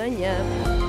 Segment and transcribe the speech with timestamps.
[0.00, 0.79] manhã.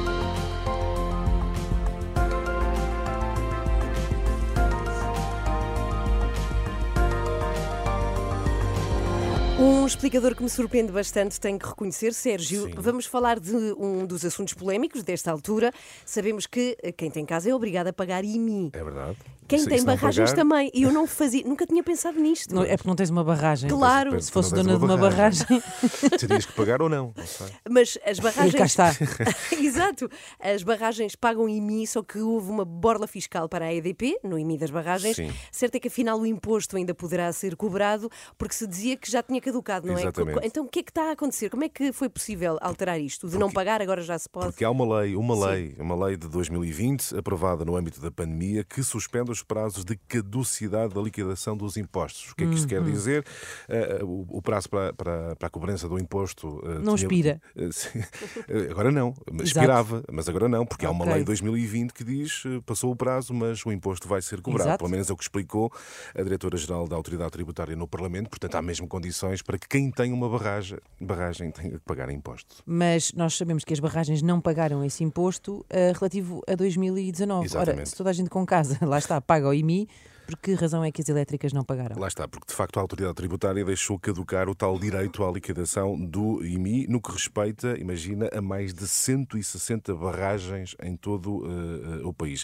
[9.62, 12.66] Um explicador que me surpreende bastante, tenho que reconhecer, Sérgio.
[12.66, 12.74] Sim.
[12.78, 15.72] Vamos falar de um dos assuntos polémicos desta altura.
[16.04, 18.72] Sabemos que quem tem casa é obrigado a pagar IMI.
[18.74, 19.18] É verdade.
[19.48, 20.72] Quem Se- tem se barragens pagar, também.
[20.74, 22.56] E eu não fazia, nunca tinha pensado nisto.
[22.56, 23.70] Não, é porque não tens uma barragem.
[23.70, 24.20] Claro.
[24.22, 25.46] Se fosse dona de uma barragem.
[26.18, 27.14] Terias que pagar ou não?
[27.18, 27.50] não.
[27.70, 28.54] Mas as barragens.
[28.54, 28.92] E cá está.
[29.62, 30.10] Exato.
[30.40, 34.58] As barragens pagam IMI, só que houve uma borla fiscal para a EDP, no IMI
[34.58, 35.18] das barragens.
[35.18, 35.30] Sim.
[35.52, 39.22] Certo é que afinal o imposto ainda poderá ser cobrado, porque se dizia que já
[39.22, 40.44] tinha caducado, não Exatamente.
[40.44, 40.48] é?
[40.48, 41.50] Então o que é que está a acontecer?
[41.50, 43.28] Como é que foi possível alterar isto?
[43.28, 44.48] De não pagar, agora já se pode.
[44.48, 45.46] Porque há uma lei, uma Sim.
[45.46, 49.96] lei, uma lei de 2020, aprovada no âmbito da pandemia, que suspende os prazos de
[50.08, 52.32] caducidade da liquidação dos impostos.
[52.32, 52.70] O que é que isto Uhum.
[52.70, 53.26] quer dizer?
[53.68, 56.62] Eh, o, o prazo para, para, para a cobrança do imposto.
[56.66, 57.42] eh, Não expira.
[57.56, 59.14] eh, agora não.
[59.44, 63.34] Expirava, mas agora não, porque há uma lei de 2020 que diz passou o prazo,
[63.34, 64.70] mas o imposto vai ser cobrado.
[64.70, 64.78] Exato.
[64.80, 65.72] Pelo menos é o que explicou
[66.16, 68.30] a Diretora-Geral da Autoridade Tributária no Parlamento.
[68.30, 72.64] Portanto, há mesmo condições para que quem tem uma barragem, barragem tenha que pagar imposto.
[72.66, 77.40] Mas nós sabemos que as barragens não pagaram esse imposto eh, relativo a 2019.
[77.40, 77.90] Ora, Exatamente.
[77.90, 79.88] se toda a gente com casa, lá está, paga o IMI,
[80.26, 82.00] por que razão é que as elétricas não pagaram?
[82.00, 86.00] Lá está, porque de facto a autoridade tributária deixou caducar o tal direito à liquidação
[86.00, 92.14] do IMI no que respeita, imagina, a mais de 160 barragens em todo eh, o
[92.14, 92.44] país.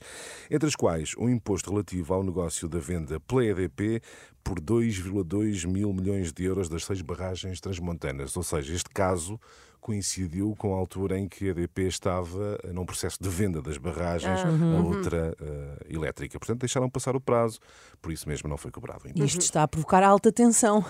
[0.49, 4.01] Entre as quais o imposto relativo ao negócio da venda pela EDP
[4.43, 8.35] por 2,2 mil milhões de euros das seis barragens transmontanas.
[8.37, 9.39] Ou seja, este caso
[9.87, 13.77] coincidiu com a altura em que a EDP estava eh, num processo de venda das
[13.77, 16.37] barragens a outra eh, elétrica.
[16.37, 17.57] Portanto, deixaram passar o prazo,
[18.01, 19.23] por isso mesmo não foi cobrado imposto.
[19.23, 20.83] Isto está a provocar alta tensão.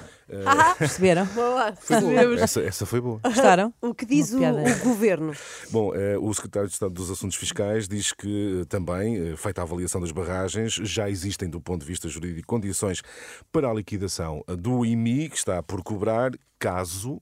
[0.44, 1.28] Ah, Perceberam?
[1.30, 1.76] boa.
[1.76, 2.40] Foi boa.
[2.40, 3.20] Essa, essa foi boa.
[3.24, 3.72] Gostaram?
[3.80, 5.32] O que diz o, o governo?
[5.70, 10.02] Bom, eh, o secretário de Estado dos Assuntos Fiscais diz que também, feita a avaliação
[10.02, 13.04] das barragens, já existem, do ponto de vista jurídico, condições
[13.52, 17.22] para a liquidação do IMI, que está por cobrar, caso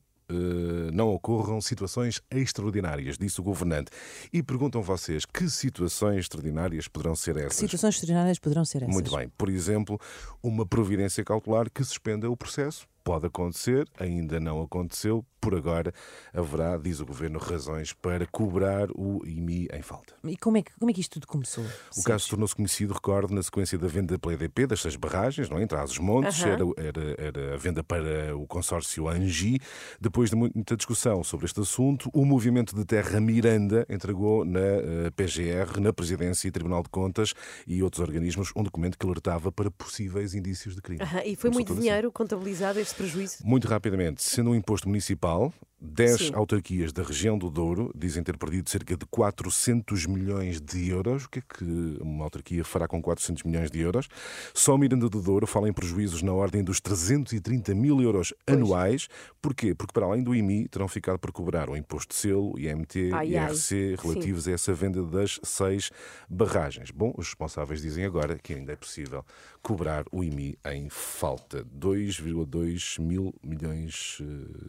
[0.94, 3.92] não ocorram situações extraordinárias, disse o governante.
[4.32, 7.58] E perguntam vocês que situações extraordinárias poderão ser Que essas?
[7.58, 8.94] situações extraordinárias poderão ser essas?
[8.94, 9.30] Muito bem.
[9.38, 10.00] Por exemplo,
[10.42, 12.88] uma providência cautelar que suspenda o processo.
[13.04, 15.24] Pode acontecer, ainda não aconteceu.
[15.46, 15.94] Por agora,
[16.34, 20.16] haverá, diz o Governo, razões para cobrar o IMI em falta.
[20.24, 21.64] E como é, que, como é que isto tudo começou?
[21.96, 25.60] O caso tornou-se conhecido, recordo, na sequência da venda pela EDP das seis barragens, não
[25.60, 25.62] é?
[25.62, 29.60] entre os montes era, era, era a venda para o consórcio Angi.
[30.02, 35.12] Depois de muita discussão sobre este assunto, o Movimento de Terra Miranda entregou na eh,
[35.16, 37.36] PGR, na Presidência e Tribunal de Contas
[37.68, 41.04] e outros organismos um documento que alertava para possíveis indícios de crime.
[41.24, 41.82] E foi Começou muito assim.
[41.82, 43.38] dinheiro contabilizado este prejuízo?
[43.44, 46.32] Muito rapidamente, sendo um imposto municipal, well 10 Sim.
[46.34, 51.26] autarquias da região do Douro dizem ter perdido cerca de 400 milhões de euros.
[51.26, 54.08] O que é que uma autarquia fará com 400 milhões de euros?
[54.54, 59.08] Só Miranda do Douro fala em prejuízos na ordem dos 330 mil euros anuais.
[59.42, 59.76] Porquê?
[59.76, 63.36] Porque para além do IMI terão ficado por cobrar o imposto de selo, IMT, Ai,
[63.36, 63.52] ai.
[63.52, 65.92] IRC, relativos a essa venda das seis
[66.30, 66.90] barragens.
[66.90, 69.26] Bom, os responsáveis dizem agora que ainda é possível
[69.62, 71.66] cobrar o IMI em falta.
[71.66, 74.26] 2,2 mil milhões eh,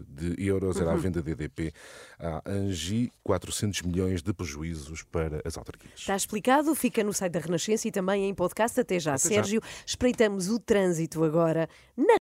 [0.09, 1.73] de euros era a venda da EDP
[2.19, 5.95] à Angi, 400 milhões de prejuízos para as autarquias.
[5.97, 8.81] Está explicado, fica no site da Renascença e também em podcast.
[8.81, 9.29] Até já, Até já.
[9.29, 9.61] Sérgio.
[9.85, 12.15] Espreitamos o trânsito agora na